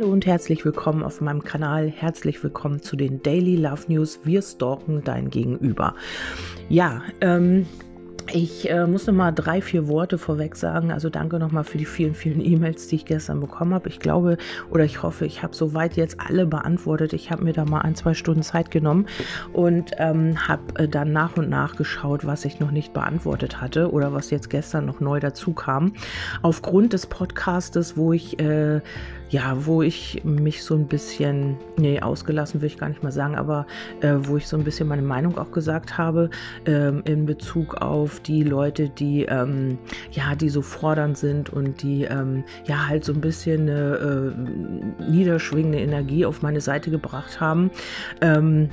[0.00, 1.88] Hallo und herzlich willkommen auf meinem Kanal.
[1.90, 4.20] Herzlich willkommen zu den Daily Love News.
[4.24, 5.94] Wir stalken dein Gegenüber.
[6.70, 7.66] Ja, ähm,
[8.32, 10.90] ich äh, muss noch mal drei, vier Worte vorweg sagen.
[10.90, 13.90] Also danke nochmal für die vielen, vielen E-Mails, die ich gestern bekommen habe.
[13.90, 14.38] Ich glaube
[14.70, 17.12] oder ich hoffe, ich habe soweit jetzt alle beantwortet.
[17.12, 19.04] Ich habe mir da mal ein, zwei Stunden Zeit genommen
[19.52, 23.90] und ähm, habe äh, dann nach und nach geschaut, was ich noch nicht beantwortet hatte
[23.90, 25.92] oder was jetzt gestern noch neu dazu kam.
[26.40, 28.80] Aufgrund des Podcastes, wo ich äh,
[29.30, 33.36] ja, wo ich mich so ein bisschen, nee, ausgelassen will ich gar nicht mal sagen,
[33.36, 33.66] aber
[34.00, 36.30] äh, wo ich so ein bisschen meine Meinung auch gesagt habe
[36.66, 39.78] ähm, in Bezug auf die Leute, die ähm,
[40.10, 44.34] ja, die so fordernd sind und die ähm, ja halt so ein bisschen eine
[44.98, 47.70] äh, niederschwingende Energie auf meine Seite gebracht haben.
[48.20, 48.68] Ähm,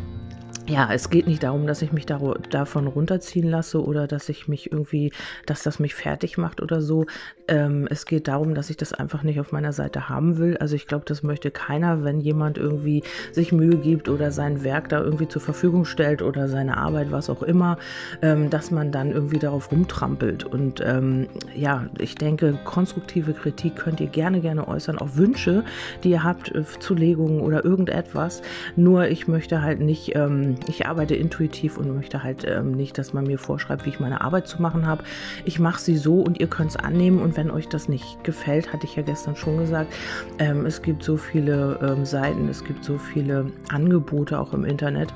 [0.69, 4.47] ja, es geht nicht darum, dass ich mich da, davon runterziehen lasse oder dass ich
[4.49, 5.13] mich irgendwie,
[5.45, 7.05] dass das mich fertig macht oder so.
[7.47, 10.57] Ähm, es geht darum, dass ich das einfach nicht auf meiner Seite haben will.
[10.57, 14.89] Also ich glaube, das möchte keiner, wenn jemand irgendwie sich Mühe gibt oder sein Werk
[14.89, 17.77] da irgendwie zur Verfügung stellt oder seine Arbeit, was auch immer,
[18.21, 20.43] ähm, dass man dann irgendwie darauf rumtrampelt.
[20.43, 25.63] Und ähm, ja, ich denke, konstruktive Kritik könnt ihr gerne, gerne äußern, auch Wünsche,
[26.03, 28.41] die ihr habt, äh, Zulegungen oder irgendetwas.
[28.75, 33.13] Nur ich möchte halt nicht ähm, ich arbeite intuitiv und möchte halt ähm, nicht, dass
[33.13, 35.03] man mir vorschreibt, wie ich meine Arbeit zu machen habe.
[35.45, 37.19] Ich mache sie so und ihr könnt es annehmen.
[37.19, 39.93] Und wenn euch das nicht gefällt, hatte ich ja gestern schon gesagt,
[40.39, 45.13] ähm, es gibt so viele ähm, Seiten, es gibt so viele Angebote auch im Internet.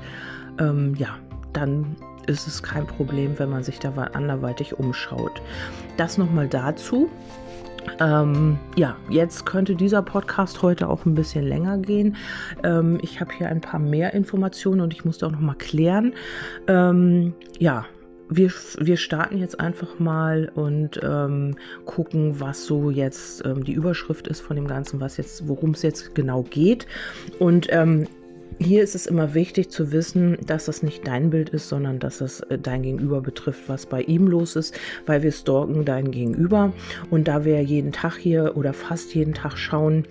[0.58, 1.18] Ähm, ja,
[1.52, 1.96] dann
[2.26, 5.42] ist es kein Problem, wenn man sich da anderweitig umschaut.
[5.96, 7.10] Das nochmal dazu.
[8.00, 12.16] Ähm, ja, jetzt könnte dieser Podcast heute auch ein bisschen länger gehen.
[12.64, 16.14] Ähm, ich habe hier ein paar mehr Informationen und ich musste auch noch mal klären.
[16.66, 17.86] Ähm, ja,
[18.28, 24.26] wir, wir starten jetzt einfach mal und ähm, gucken, was so jetzt ähm, die Überschrift
[24.26, 26.86] ist von dem Ganzen, was jetzt, worum es jetzt genau geht.
[27.38, 28.06] Und ähm,
[28.62, 32.20] hier ist es immer wichtig zu wissen, dass das nicht dein Bild ist, sondern dass
[32.20, 36.72] es äh, dein Gegenüber betrifft, was bei ihm los ist, weil wir stalken dein Gegenüber.
[37.10, 40.04] Und da wir jeden Tag hier oder fast jeden Tag schauen,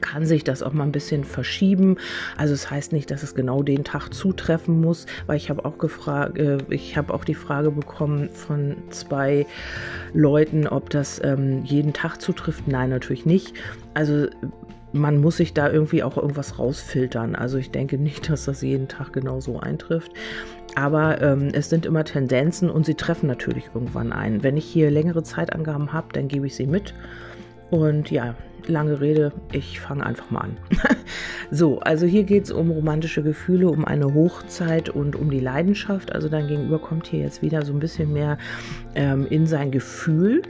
[0.00, 1.96] kann sich das auch mal ein bisschen verschieben.
[2.36, 5.64] Also es das heißt nicht, dass es genau den Tag zutreffen muss, weil ich habe
[5.64, 9.46] auch gefragt, äh, ich habe auch die Frage bekommen von zwei
[10.12, 12.68] Leuten, ob das ähm, jeden Tag zutrifft.
[12.68, 13.54] Nein, natürlich nicht.
[13.94, 14.26] Also
[14.98, 17.34] man muss sich da irgendwie auch irgendwas rausfiltern.
[17.34, 20.12] Also ich denke nicht, dass das jeden Tag genau so eintrifft.
[20.74, 24.42] Aber ähm, es sind immer Tendenzen und sie treffen natürlich irgendwann ein.
[24.42, 26.94] Wenn ich hier längere Zeitangaben habe, dann gebe ich sie mit.
[27.70, 28.34] Und ja,
[28.68, 30.56] lange Rede, ich fange einfach mal an.
[31.50, 36.12] so, also hier geht es um romantische Gefühle, um eine Hochzeit und um die Leidenschaft.
[36.12, 38.38] Also dein Gegenüber kommt hier jetzt wieder so ein bisschen mehr
[38.94, 40.42] ähm, in sein Gefühl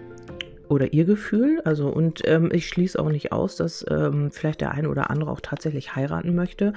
[0.68, 1.60] oder ihr Gefühl.
[1.64, 5.30] Also und ähm, ich schließe auch nicht aus, dass ähm, vielleicht der eine oder andere
[5.30, 6.72] auch tatsächlich heiraten möchte.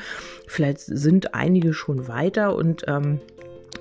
[0.47, 3.19] Vielleicht sind einige schon weiter und ähm,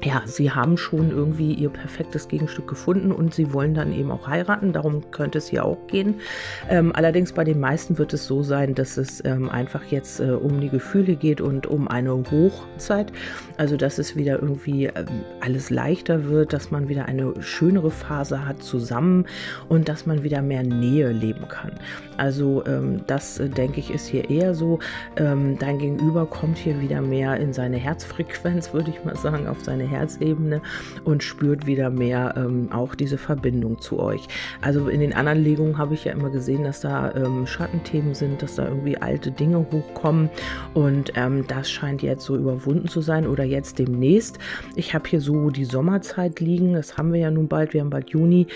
[0.05, 4.29] ja, sie haben schon irgendwie ihr perfektes Gegenstück gefunden und sie wollen dann eben auch
[4.29, 4.73] heiraten.
[4.73, 6.21] Darum könnte es hier auch gehen.
[6.69, 10.31] Ähm, allerdings bei den meisten wird es so sein, dass es ähm, einfach jetzt äh,
[10.31, 13.13] um die Gefühle geht und um eine Hochzeit.
[13.57, 18.47] Also, dass es wieder irgendwie ähm, alles leichter wird, dass man wieder eine schönere Phase
[18.47, 19.27] hat zusammen
[19.69, 21.73] und dass man wieder mehr Nähe leben kann.
[22.19, 24.79] Also, ähm, das äh, denke ich ist hier eher so.
[25.17, 29.65] Ähm, dein Gegenüber kommt hier wieder mehr in seine Herzfrequenz, würde ich mal sagen, auf
[29.65, 30.63] seine Herzebene
[31.05, 34.29] und spürt wieder mehr ähm, auch diese Verbindung zu euch.
[34.61, 38.43] Also in den anderen Legungen habe ich ja immer gesehen, dass da ähm, Schattenthemen sind,
[38.43, 40.31] dass da irgendwie alte Dinge hochkommen
[40.75, 44.39] und ähm, das scheint jetzt so überwunden zu sein oder jetzt demnächst.
[44.77, 47.91] Ich habe hier so die Sommerzeit liegen, das haben wir ja nun bald, wir haben
[47.91, 48.47] bald Juni.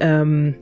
[0.00, 0.54] Ähm,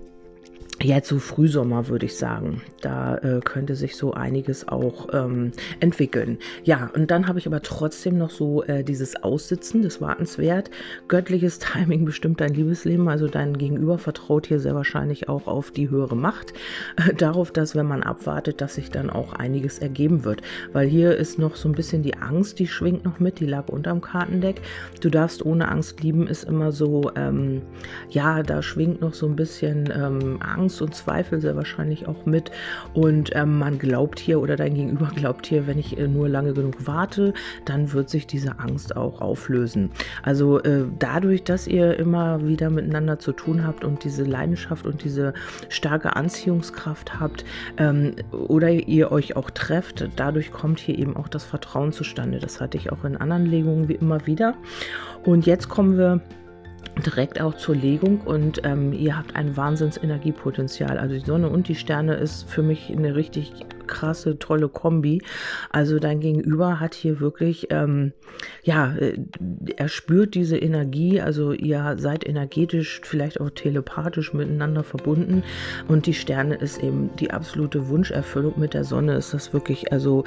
[0.82, 2.60] Jetzt so Frühsommer würde ich sagen.
[2.80, 6.38] Da äh, könnte sich so einiges auch ähm, entwickeln.
[6.64, 10.70] Ja, und dann habe ich aber trotzdem noch so äh, dieses Aussitzen, das Wartenswert.
[11.06, 13.06] Göttliches Timing bestimmt dein Liebesleben.
[13.08, 16.52] Also dein Gegenüber vertraut hier sehr wahrscheinlich auch auf die höhere Macht.
[16.96, 20.42] Äh, darauf, dass wenn man abwartet, dass sich dann auch einiges ergeben wird.
[20.72, 23.68] Weil hier ist noch so ein bisschen die Angst, die schwingt noch mit, die lag
[23.68, 24.60] unterm Kartendeck.
[25.00, 27.62] Du darfst ohne Angst lieben, ist immer so, ähm,
[28.10, 32.24] ja, da schwingt noch so ein bisschen ähm, Angst Angst und Zweifel sehr wahrscheinlich auch
[32.24, 32.50] mit.
[32.94, 36.54] Und ähm, man glaubt hier oder dein Gegenüber glaubt hier, wenn ich äh, nur lange
[36.54, 37.34] genug warte,
[37.66, 39.90] dann wird sich diese Angst auch auflösen.
[40.22, 45.04] Also äh, dadurch, dass ihr immer wieder miteinander zu tun habt und diese Leidenschaft und
[45.04, 45.34] diese
[45.68, 47.44] starke Anziehungskraft habt
[47.76, 52.38] ähm, oder ihr euch auch trefft, dadurch kommt hier eben auch das Vertrauen zustande.
[52.38, 54.54] Das hatte ich auch in anderen Legungen wie immer wieder.
[55.24, 56.20] Und jetzt kommen wir
[57.00, 60.98] direkt auch zur Legung und ähm, ihr habt ein Wahnsinnsenergiepotenzial.
[60.98, 63.52] Also die Sonne und die Sterne ist für mich eine richtig
[63.86, 65.22] krasse, tolle Kombi.
[65.70, 68.12] Also dein Gegenüber hat hier wirklich, ähm,
[68.62, 69.18] ja, äh,
[69.76, 75.42] er spürt diese Energie, also ihr seid energetisch, vielleicht auch telepathisch miteinander verbunden
[75.88, 78.54] und die Sterne ist eben die absolute Wunscherfüllung.
[78.56, 80.24] Mit der Sonne ist das wirklich, also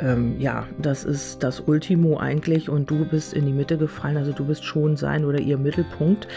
[0.00, 4.32] ähm, ja, das ist das Ultimo eigentlich und du bist in die Mitte gefallen, also
[4.32, 6.28] du bist schon sein oder ihr Mittelpunkt.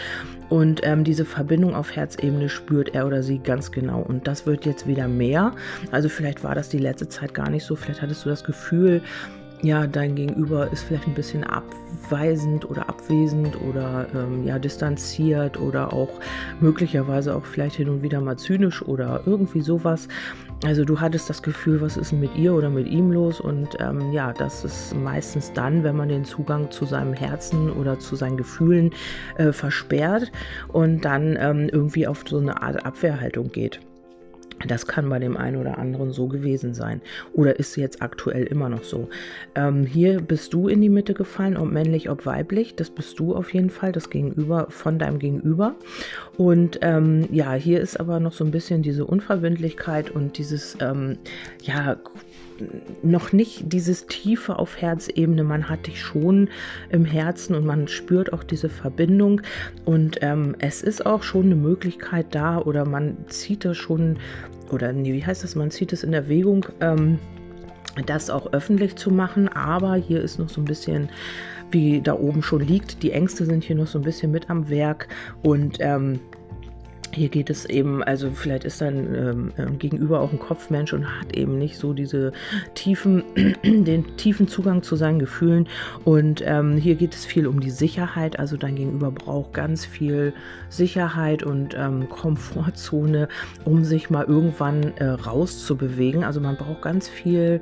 [0.48, 4.00] Und ähm, diese Verbindung auf Herzebene spürt er oder sie ganz genau.
[4.00, 5.52] Und das wird jetzt wieder mehr.
[5.90, 7.76] Also vielleicht war das die letzte Zeit gar nicht so.
[7.76, 9.02] Vielleicht hattest du das Gefühl,
[9.62, 15.92] ja, dein Gegenüber ist vielleicht ein bisschen abweisend oder abwesend oder ähm, ja, distanziert oder
[15.92, 16.20] auch
[16.60, 20.08] möglicherweise auch vielleicht hin und wieder mal zynisch oder irgendwie sowas.
[20.64, 23.40] Also du hattest das Gefühl, was ist mit ihr oder mit ihm los?
[23.40, 27.98] Und ähm, ja, das ist meistens dann, wenn man den Zugang zu seinem Herzen oder
[27.98, 28.90] zu seinen Gefühlen
[29.36, 30.32] äh, versperrt
[30.68, 33.80] und dann ähm, irgendwie auf so eine Art Abwehrhaltung geht.
[34.66, 37.00] Das kann bei dem einen oder anderen so gewesen sein
[37.32, 39.08] oder ist jetzt aktuell immer noch so.
[39.54, 42.74] Ähm, hier bist du in die Mitte gefallen, ob männlich, ob weiblich.
[42.74, 45.74] Das bist du auf jeden Fall, das Gegenüber von deinem Gegenüber.
[46.36, 51.18] Und ähm, ja, hier ist aber noch so ein bisschen diese Unverbindlichkeit und dieses ähm,
[51.62, 51.96] ja
[53.02, 55.44] noch nicht dieses Tiefe auf Herzebene.
[55.44, 56.48] Man hat dich schon
[56.90, 59.40] im Herzen und man spürt auch diese Verbindung.
[59.84, 64.18] Und ähm, es ist auch schon eine Möglichkeit da oder man zieht das schon,
[64.70, 67.18] oder nee, wie heißt das, man zieht es in Erwägung, ähm,
[68.06, 69.48] das auch öffentlich zu machen.
[69.48, 71.08] Aber hier ist noch so ein bisschen
[71.70, 73.02] wie da oben schon liegt.
[73.02, 75.08] Die Ängste sind hier noch so ein bisschen mit am Werk
[75.42, 76.20] und ähm,
[77.12, 81.06] hier geht es eben, also vielleicht ist dann ähm, ähm, gegenüber auch ein Kopfmensch und
[81.20, 82.32] hat eben nicht so diese
[82.74, 83.22] tiefen,
[83.64, 85.68] den tiefen Zugang zu seinen Gefühlen.
[86.04, 88.38] Und ähm, hier geht es viel um die Sicherheit.
[88.38, 90.32] Also dein Gegenüber braucht ganz viel
[90.68, 93.28] Sicherheit und ähm, Komfortzone,
[93.64, 96.24] um sich mal irgendwann äh, rauszubewegen.
[96.24, 97.60] Also man braucht ganz viel,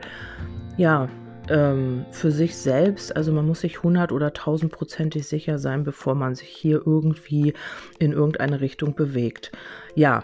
[0.76, 1.08] ja,
[1.48, 6.34] ähm, für sich selbst, also man muss sich 100 oder 1000prozentig sicher sein, bevor man
[6.34, 7.54] sich hier irgendwie
[7.98, 9.52] in irgendeine Richtung bewegt.
[9.94, 10.22] Ja,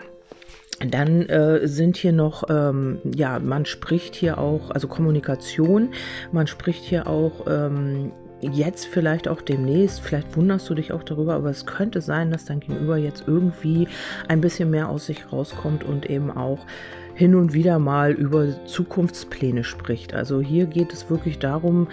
[0.80, 5.90] dann äh, sind hier noch, ähm, ja, man spricht hier auch, also Kommunikation,
[6.32, 11.34] man spricht hier auch ähm, jetzt vielleicht auch demnächst, vielleicht wunderst du dich auch darüber,
[11.34, 13.88] aber es könnte sein, dass dein Gegenüber jetzt irgendwie
[14.28, 16.66] ein bisschen mehr aus sich rauskommt und eben auch
[17.14, 20.14] hin und wieder mal über Zukunftspläne spricht.
[20.14, 21.88] Also hier geht es wirklich darum,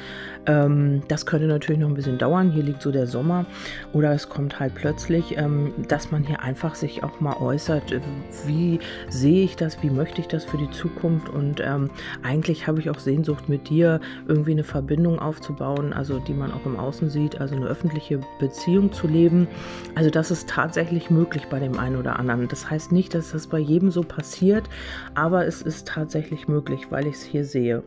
[0.46, 2.52] ähm, das könnte natürlich noch ein bisschen dauern.
[2.52, 3.46] Hier liegt so der Sommer
[3.94, 8.02] oder es kommt halt plötzlich, ähm, dass man hier einfach sich auch mal äußert, äh,
[8.46, 8.80] wie
[9.10, 11.90] sehe ich das, wie möchte ich das für die Zukunft und ähm,
[12.24, 16.66] eigentlich habe ich auch Sehnsucht mit dir irgendwie eine Verbindung aufzubauen, also die man auch
[16.66, 19.48] im Außen sieht, also eine öffentliche Beziehung zu leben.
[19.96, 22.48] Also das ist tatsächlich möglich bei dem einen oder anderen.
[22.48, 24.68] Das heißt nicht, dass das bei jedem so passiert,
[25.14, 27.84] aber es ist tatsächlich möglich, weil ich es hier sehe.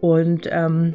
[0.00, 0.94] Und ähm,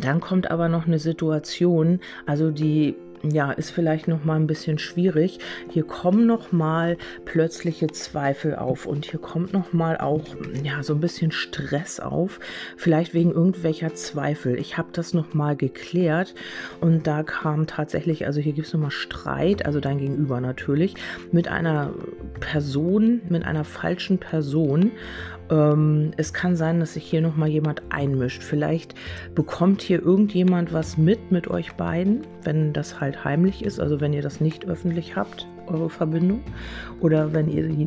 [0.00, 4.78] dann kommt aber noch eine Situation, also die ja, ist vielleicht noch mal ein bisschen
[4.78, 5.38] schwierig.
[5.70, 10.24] Hier kommen noch mal plötzliche Zweifel auf und hier kommt noch mal auch
[10.62, 12.40] ja so ein bisschen Stress auf,
[12.76, 14.58] vielleicht wegen irgendwelcher Zweifel.
[14.58, 16.34] Ich habe das noch mal geklärt
[16.80, 20.94] und da kam tatsächlich, also hier gibt es noch mal Streit, also dein Gegenüber natürlich
[21.30, 21.94] mit einer
[22.40, 24.92] Person, mit einer falschen Person
[25.52, 28.42] ähm, es kann sein, dass sich hier noch mal jemand einmischt.
[28.42, 28.94] Vielleicht
[29.34, 34.12] bekommt hier irgendjemand was mit mit euch beiden, wenn das halt heimlich ist, also wenn
[34.12, 36.42] ihr das nicht öffentlich habt, eure Verbindung.
[37.00, 37.68] Oder wenn ihr,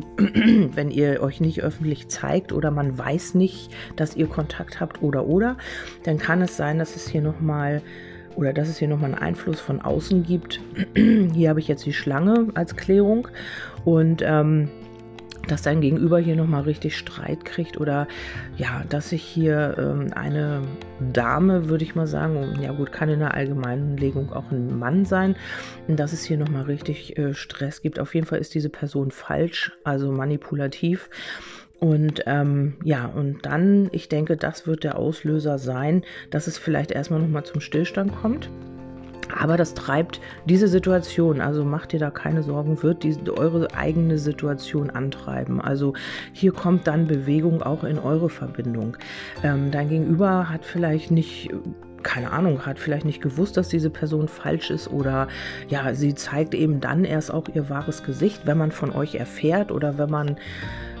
[0.74, 5.26] wenn ihr euch nicht öffentlich zeigt oder man weiß nicht, dass ihr Kontakt habt oder
[5.26, 5.56] oder,
[6.04, 7.82] dann kann es sein, dass es hier noch mal
[8.34, 10.60] oder dass es hier nochmal einen Einfluss von außen gibt.
[10.94, 13.28] hier habe ich jetzt die Schlange als Klärung
[13.84, 14.68] und ähm,
[15.46, 18.06] dass dein Gegenüber hier nochmal richtig Streit kriegt oder
[18.56, 20.62] ja, dass sich hier ähm, eine
[21.12, 25.04] Dame, würde ich mal sagen, ja gut, kann in der allgemeinen Legung auch ein Mann
[25.04, 25.36] sein,
[25.88, 27.98] dass es hier nochmal richtig äh, Stress gibt.
[27.98, 31.10] Auf jeden Fall ist diese Person falsch, also manipulativ.
[31.78, 36.90] Und ähm, ja, und dann, ich denke, das wird der Auslöser sein, dass es vielleicht
[36.90, 38.48] erstmal nochmal zum Stillstand kommt.
[39.34, 44.18] Aber das treibt diese Situation, also macht ihr da keine Sorgen, wird die, eure eigene
[44.18, 45.60] Situation antreiben.
[45.60, 45.94] Also
[46.32, 48.96] hier kommt dann Bewegung auch in eure Verbindung.
[49.42, 51.50] Ähm, dein Gegenüber hat vielleicht nicht
[52.02, 55.26] keine Ahnung, hat vielleicht nicht gewusst, dass diese Person falsch ist oder
[55.68, 59.72] ja, sie zeigt eben dann erst auch ihr wahres Gesicht, wenn man von euch erfährt
[59.72, 60.36] oder wenn man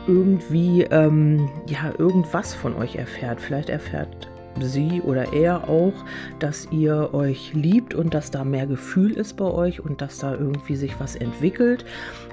[0.08, 3.40] irgendwie ähm, ja irgendwas von euch erfährt.
[3.40, 4.28] Vielleicht erfährt
[4.60, 5.92] sie oder er auch,
[6.38, 10.34] dass ihr euch liebt und dass da mehr Gefühl ist bei euch und dass da
[10.34, 11.84] irgendwie sich was entwickelt.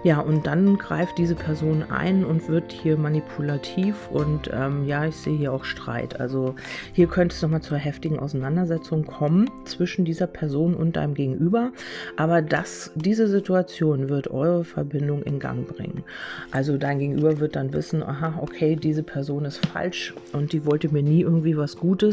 [0.03, 5.15] Ja, und dann greift diese Person ein und wird hier manipulativ und ähm, ja, ich
[5.15, 6.19] sehe hier auch Streit.
[6.19, 6.55] Also
[6.91, 11.71] hier könnte es nochmal zur heftigen Auseinandersetzung kommen zwischen dieser Person und deinem Gegenüber.
[12.17, 16.03] Aber das, diese Situation wird eure Verbindung in Gang bringen.
[16.51, 20.89] Also dein Gegenüber wird dann wissen, aha, okay, diese Person ist falsch und die wollte
[20.89, 22.12] mir nie irgendwie was Gutes.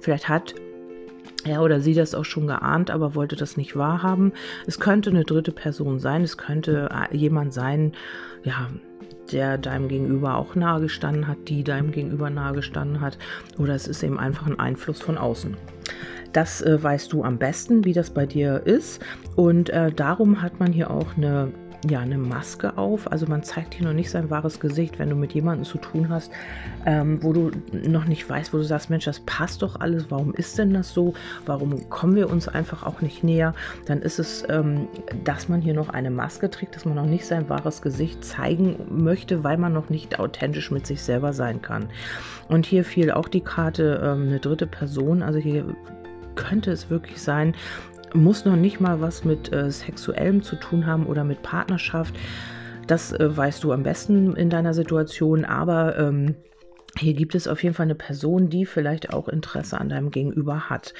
[0.00, 0.54] Vielleicht hat
[1.44, 4.32] er oder sie das auch schon geahnt, aber wollte das nicht wahrhaben.
[4.66, 7.92] Es könnte eine dritte Person sein, es könnte äh, jemand sein,
[8.42, 8.68] ja,
[9.32, 13.18] der deinem Gegenüber auch nahe gestanden hat, die deinem Gegenüber nahe gestanden hat,
[13.58, 15.56] oder es ist eben einfach ein Einfluss von außen.
[16.32, 19.02] Das äh, weißt du am besten, wie das bei dir ist.
[19.36, 21.52] Und äh, darum hat man hier auch eine
[21.88, 23.10] ja, eine Maske auf.
[23.10, 26.08] Also man zeigt hier noch nicht sein wahres Gesicht, wenn du mit jemandem zu tun
[26.10, 26.30] hast,
[26.84, 30.34] ähm, wo du noch nicht weißt, wo du sagst, Mensch, das passt doch alles, warum
[30.34, 31.14] ist denn das so?
[31.46, 33.54] Warum kommen wir uns einfach auch nicht näher?
[33.86, 34.88] Dann ist es, ähm,
[35.24, 38.76] dass man hier noch eine Maske trägt, dass man noch nicht sein wahres Gesicht zeigen
[38.90, 41.88] möchte, weil man noch nicht authentisch mit sich selber sein kann.
[42.48, 45.22] Und hier fiel auch die Karte ähm, eine dritte Person.
[45.22, 45.64] Also hier
[46.34, 47.54] könnte es wirklich sein,
[48.14, 52.14] muss noch nicht mal was mit äh, Sexuellem zu tun haben oder mit Partnerschaft.
[52.86, 56.34] Das äh, weißt du am besten in deiner Situation, aber ähm,
[56.98, 60.68] hier gibt es auf jeden Fall eine Person, die vielleicht auch Interesse an deinem Gegenüber
[60.70, 60.92] hat.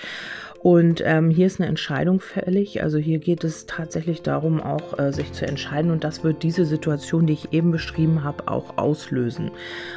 [0.62, 2.82] Und ähm, hier ist eine Entscheidung fällig.
[2.82, 5.90] Also hier geht es tatsächlich darum, auch äh, sich zu entscheiden.
[5.90, 9.50] Und das wird diese Situation, die ich eben beschrieben habe, auch auslösen.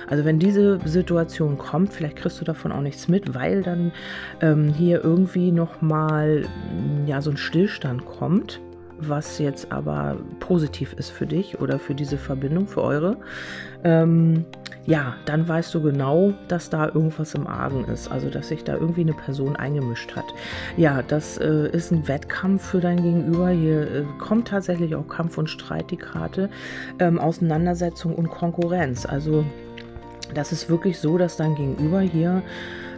[0.07, 3.91] Also wenn diese Situation kommt, vielleicht kriegst du davon auch nichts mit, weil dann
[4.41, 6.45] ähm, hier irgendwie nochmal
[7.07, 8.61] ja, so ein Stillstand kommt
[9.09, 13.17] was jetzt aber positiv ist für dich oder für diese Verbindung, für eure,
[13.83, 14.45] ähm,
[14.85, 18.73] ja, dann weißt du genau, dass da irgendwas im Argen ist, also dass sich da
[18.73, 20.25] irgendwie eine Person eingemischt hat.
[20.75, 23.49] Ja, das äh, ist ein Wettkampf für dein Gegenüber.
[23.49, 26.49] Hier äh, kommt tatsächlich auch Kampf und Streit die Karte,
[26.99, 29.05] ähm, Auseinandersetzung und Konkurrenz.
[29.05, 29.45] Also
[30.33, 32.41] das ist wirklich so, dass dein Gegenüber hier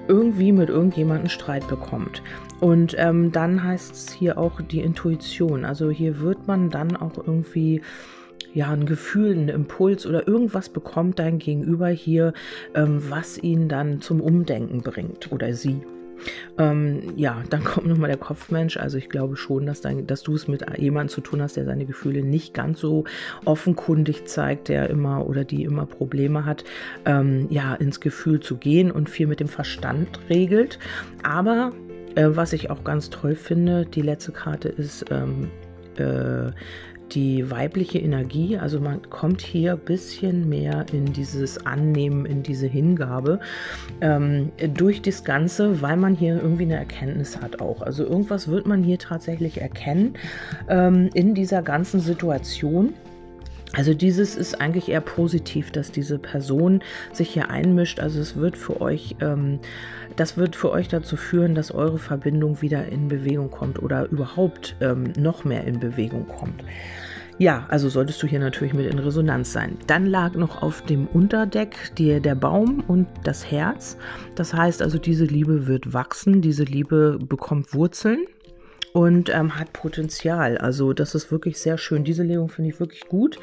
[0.07, 2.21] irgendwie mit irgendjemandem Streit bekommt.
[2.59, 5.65] Und ähm, dann heißt es hier auch die Intuition.
[5.65, 7.81] Also hier wird man dann auch irgendwie
[8.53, 12.33] ja, ein Gefühl, ein Impuls oder irgendwas bekommt dein Gegenüber hier,
[12.73, 15.81] ähm, was ihn dann zum Umdenken bringt oder sie.
[16.57, 18.77] Ähm, ja, dann kommt nochmal der Kopfmensch.
[18.77, 21.65] Also ich glaube schon, dass, dein, dass du es mit jemandem zu tun hast, der
[21.65, 23.05] seine Gefühle nicht ganz so
[23.45, 26.63] offenkundig zeigt, der immer oder die immer Probleme hat,
[27.05, 30.79] ähm, ja, ins Gefühl zu gehen und viel mit dem Verstand regelt.
[31.23, 31.71] Aber
[32.15, 35.49] äh, was ich auch ganz toll finde, die letzte Karte ist ähm,
[35.97, 36.51] äh,
[37.11, 38.57] die weibliche Energie.
[38.57, 43.39] Also man kommt hier ein bisschen mehr in dieses Annehmen, in diese Hingabe
[44.01, 47.81] ähm, durch das Ganze, weil man hier irgendwie eine Erkenntnis hat auch.
[47.81, 50.15] Also irgendwas wird man hier tatsächlich erkennen
[50.69, 52.93] ähm, in dieser ganzen Situation.
[53.75, 57.99] Also dieses ist eigentlich eher positiv, dass diese Person sich hier einmischt.
[57.99, 59.59] Also es wird für euch, ähm,
[60.15, 64.75] das wird für euch dazu führen, dass eure Verbindung wieder in Bewegung kommt oder überhaupt
[64.79, 66.63] ähm, noch mehr in Bewegung kommt.
[67.37, 69.77] Ja, also solltest du hier natürlich mit in Resonanz sein.
[69.87, 73.97] Dann lag noch auf dem Unterdeck die, der Baum und das Herz.
[74.35, 78.25] Das heißt also, diese Liebe wird wachsen, diese Liebe bekommt Wurzeln
[78.95, 80.57] und ähm, hat Potenzial.
[80.57, 82.05] Also das ist wirklich sehr schön.
[82.05, 83.37] Diese Legung finde ich wirklich gut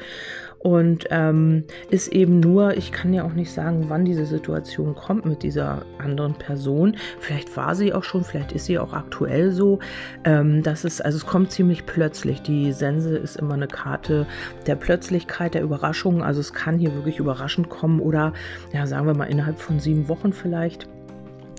[0.57, 5.27] und ähm, ist eben nur, ich kann ja auch nicht sagen, wann diese Situation kommt
[5.27, 6.95] mit dieser anderen Person.
[7.19, 9.77] Vielleicht war sie auch schon, vielleicht ist sie auch aktuell so.
[10.23, 12.41] Ähm, das ist, also es kommt ziemlich plötzlich.
[12.41, 14.25] Die Sense ist immer eine Karte
[14.65, 16.23] der Plötzlichkeit, der Überraschung.
[16.23, 18.33] Also es kann hier wirklich überraschend kommen oder
[18.73, 20.87] ja, sagen wir mal innerhalb von sieben Wochen vielleicht.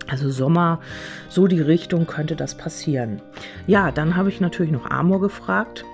[0.06, 0.80] Also Sommer,
[1.28, 3.20] so die Richtung könnte das passieren.
[3.66, 5.84] Ja, dann habe ich natürlich noch Amor gefragt.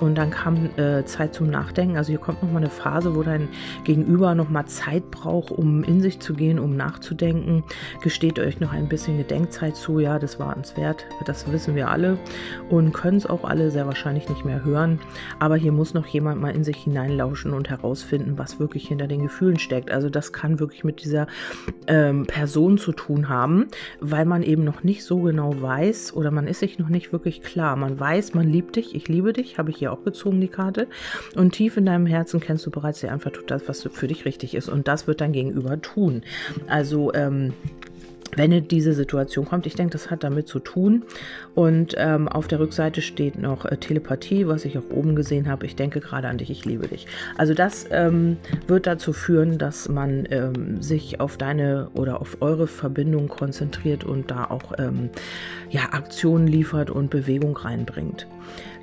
[0.00, 1.96] Und dann kam äh, Zeit zum Nachdenken.
[1.96, 3.48] Also hier kommt nochmal eine Phase, wo dein
[3.84, 7.62] Gegenüber nochmal Zeit braucht, um in sich zu gehen, um nachzudenken.
[8.02, 9.98] Gesteht euch noch ein bisschen Gedenkzeit zu.
[9.98, 11.04] Ja, das war uns wert.
[11.26, 12.18] Das wissen wir alle
[12.70, 14.98] und können es auch alle sehr wahrscheinlich nicht mehr hören.
[15.38, 19.22] Aber hier muss noch jemand mal in sich hineinlauschen und herausfinden, was wirklich hinter den
[19.22, 19.90] Gefühlen steckt.
[19.90, 21.26] Also das kann wirklich mit dieser
[21.86, 23.66] ähm, Person zu tun haben,
[24.00, 27.42] weil man eben noch nicht so genau weiß oder man ist sich noch nicht wirklich
[27.42, 27.76] klar.
[27.76, 30.86] Man weiß, man liebt dich, ich liebe dich, habe ich auch gezogen, die Karte.
[31.36, 34.24] Und tief in deinem Herzen kennst du bereits, der einfach tut das, was für dich
[34.24, 34.68] richtig ist.
[34.68, 36.22] Und das wird dein Gegenüber tun.
[36.66, 37.52] Also, ähm,
[38.36, 39.66] wenn diese Situation kommt.
[39.66, 41.04] Ich denke, das hat damit zu tun.
[41.54, 45.66] Und ähm, auf der Rückseite steht noch äh, Telepathie, was ich auch oben gesehen habe.
[45.66, 47.06] Ich denke gerade an dich, ich liebe dich.
[47.36, 52.66] Also das ähm, wird dazu führen, dass man ähm, sich auf deine oder auf eure
[52.66, 55.10] Verbindung konzentriert und da auch ähm,
[55.70, 58.26] ja, Aktionen liefert und Bewegung reinbringt.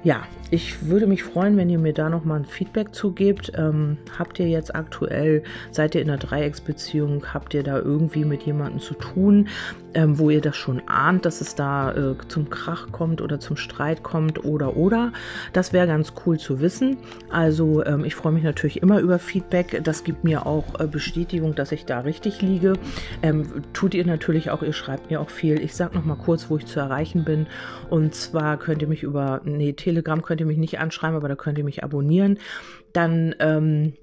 [0.04, 3.52] Ja, ich würde mich freuen, wenn ihr mir da nochmal ein Feedback zugebt.
[3.58, 8.44] Ähm, habt ihr jetzt aktuell, seid ihr in einer Dreiecksbeziehung, habt ihr da irgendwie mit
[8.44, 9.50] jemandem zu tun,
[9.94, 13.58] ähm, wo ihr das schon ahnt, dass es da äh, zum Krach kommt oder zum
[13.58, 15.12] Streit kommt oder oder.
[15.52, 16.98] Das wäre ganz cool zu wissen.
[17.30, 19.82] Also ähm, ich freue mich natürlich immer über Feedback.
[19.84, 22.74] Das gibt mir auch äh, Bestätigung, dass ich da richtig liege.
[23.22, 25.60] Ähm, tut ihr natürlich auch, ihr schreibt mir auch viel.
[25.60, 27.48] Ich sage nochmal kurz, wo ich zu erreichen bin.
[27.90, 31.36] Und zwar könnt ihr mich über, nee, Telegram könnt ihr mich nicht anschreiben, aber da
[31.36, 32.40] könnt ihr mich abonnieren.
[32.92, 33.94] Dann ähm,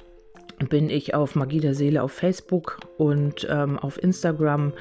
[0.69, 4.73] bin ich auf Magie der Seele auf Facebook und ähm, auf Instagram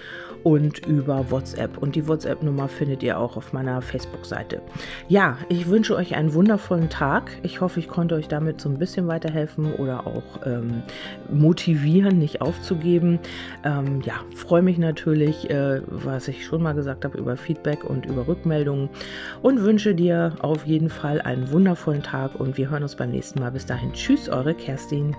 [0.44, 1.78] und über WhatsApp.
[1.78, 4.62] Und die WhatsApp-Nummer findet ihr auch auf meiner Facebook-Seite.
[5.08, 7.32] Ja, ich wünsche euch einen wundervollen Tag.
[7.44, 10.84] Ich hoffe, ich konnte euch damit so ein bisschen weiterhelfen oder auch ähm,
[11.32, 13.20] motivieren, nicht aufzugeben.
[13.64, 18.06] Ähm, ja, freue mich natürlich, äh, was ich schon mal gesagt habe, über Feedback und
[18.06, 18.90] über Rückmeldungen
[19.42, 23.40] und wünsche dir auf jeden Fall einen wundervollen Tag und wir hören uns beim nächsten
[23.40, 23.52] Mal.
[23.52, 25.16] Bis dahin, tschüss, eure Kerstin.